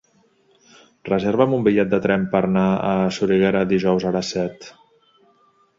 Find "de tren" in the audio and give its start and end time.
1.91-2.25